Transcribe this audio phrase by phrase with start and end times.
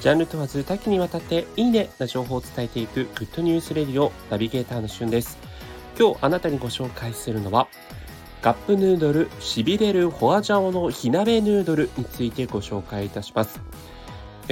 [0.00, 5.38] ジャンル問わず多岐にわたっていいねな情報を伝えていくグッドニュースレディオナビゲーターのしゅんです。
[5.98, 7.68] 今日あなたにご紹介するのは
[8.40, 13.60] カップヌードルしびれるホアジャオの火鍋ヌードルについてご紹介いたします。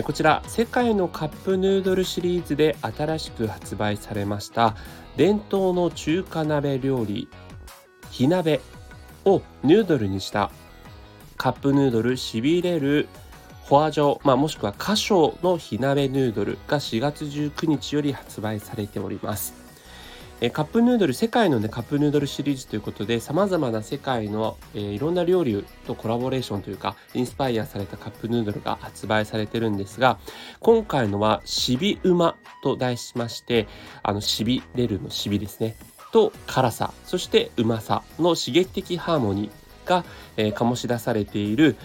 [0.05, 4.77] こちら世界のカップヌードルシリーズで新しく発売されました
[5.17, 7.29] 伝統の中華鍋料理
[8.13, 8.61] 火鍋
[9.25, 10.53] をヌードルにした
[11.37, 13.09] カップヌードルしびれる
[13.69, 19.53] フォアジョ、まあ、もしくは花椒の火鍋ヌードルが4月19日より発売されております。
[20.53, 30.19] カップヌードル世界のねカップヌードルシリーズということでさまざまな世界の、えー、いろんな料理とコラボレーションというかインスパイアされたカップヌードルが発売されてるんですが
[30.61, 33.67] 今回のはしびうまと題しまして
[34.05, 35.77] あのしびれるのしびですね
[36.13, 40.05] と辛さそしてうまさの刺激的ハーモニーが、
[40.37, 41.77] えー、醸し出されている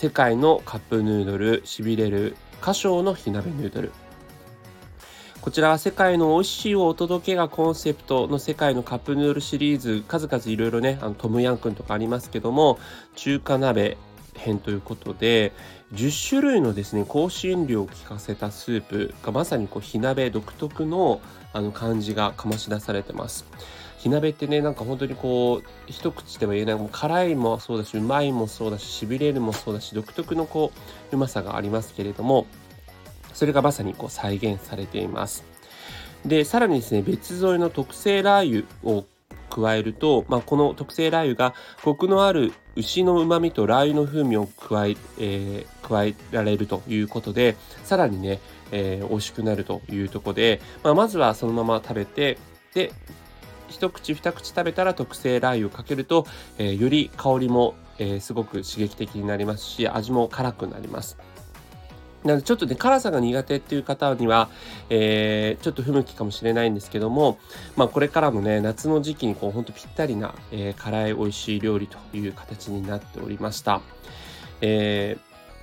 [0.00, 3.92] 世界のカップヌードルしびれる花椒の火鍋ヌードル。
[5.42, 10.02] こちらは世界の美味しいをお届けがコンセプトの世界のカップヌードルシリーズ。
[10.08, 12.78] 数々いろいろねあのトムヤンくんとかありますけども
[13.14, 13.98] 中華鍋
[14.40, 15.52] 編ということで
[15.94, 21.20] 10種類のですね香辛料を効かせたスープがまさにこう火鍋独特の
[21.52, 23.44] あの感じが醸し出されてます。
[23.98, 30.72] 火鍋ってねなんか本当にこう一口では言えないもう辛いもそうだしうまいもそうだししびれるもそうだし独特のこ
[31.12, 32.46] ううまさがありますけれども
[33.34, 35.44] それがまさにこう再現されています。
[36.24, 39.04] でさらにですね別添えの特製ラー油を
[39.50, 48.40] 加えると、まあ、この特製ラー油がコクのある牛の旨味とラー油の風味を加ええー、加えられるということでさらにね、
[48.72, 52.38] えー、美味しくなるというところで、まあ、まずはそのまま食べて
[52.74, 52.92] で
[53.68, 56.26] 一口二口食べたら特製ラー油をかけると、
[56.58, 61.16] えー、より香りも、えー、すごく刺激的になりますし味も辛くなります。
[62.24, 64.50] なのでちょっとね辛さが苦手っていう方には、
[64.90, 67.38] えー、ちょっと不向きかもしれないんですけども、
[67.76, 73.80] まあ、これからもね夏の時期にこうほんとぴったりな、えー、辛い美味しい料理という形になっておりました。
[74.60, 75.16] え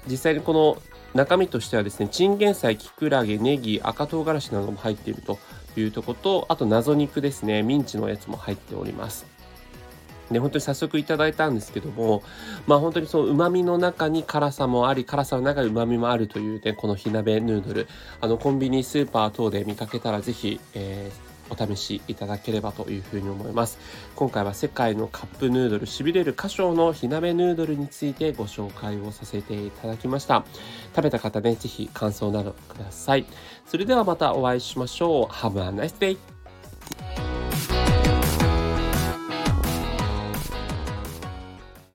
[0.07, 0.81] ー、実際にこの
[1.13, 5.39] 中身としてはですねチンゲン菜きくらげネギ赤唐辛子なども入っていると
[5.75, 9.36] いうとことあと謎肉ですねミンチのやつも入っております
[10.31, 12.23] で本当に早速いただいたんですけども
[12.65, 17.87] まあ本当にその旨味の中に辛さもあり辛さの中に旨味もあるというねこの火鍋ヌードル。
[18.21, 23.79] あのコンビニスーパー等で見かけたら是非、えーお試しいただければというふうに思います。
[24.15, 30.43] 今回は世界のカップヌードルしびれる歌唱の火鍋ヌードルについてご紹介をさせていただきました。
[30.95, 33.25] 食べた方ね是非感想などください。
[33.65, 35.33] それではまたお会いしましょう。
[35.33, 36.36] Have a nice day!